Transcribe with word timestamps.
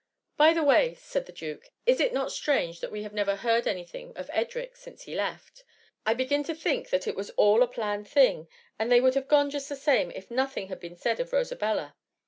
"By 0.37 0.53
the 0.53 0.63
way,^ 0.63 0.97
said 0.97 1.27
the 1.27 1.31
duke>" 1.31 1.69
is 1.91 1.99
it 1.99 2.11
not 2.11 2.31
strange 2.31 2.79
that 2.79 2.91
we 2.91 3.03
have 3.03 3.13
never 3.13 3.35
heard 3.35 3.67
any 3.67 3.83
thing 3.85 4.17
of 4.17 4.31
Edric 4.33 4.75
since 4.75 5.03
he 5.03 5.13
left? 5.13 5.63
I 6.07 6.15
begin 6.15 6.43
to 6.45 6.55
think 6.55 6.89
that 6.89 7.05
it 7.05 7.15
was 7.15 7.29
all 7.37 7.61
a 7.61 7.67
planned 7.67 8.07
thing, 8.07 8.47
and 8.79 8.91
they 8.91 8.99
would 8.99 9.13
have 9.13 9.27
gone 9.27 9.51
just 9.51 9.69
the 9.69 9.75
same 9.75 10.09
if 10.09 10.31
nothing 10.31 10.69
had 10.69 10.79
been 10.79 10.95
said 10.97 11.19
of 11.19 11.31
Rosabella. 11.31 11.95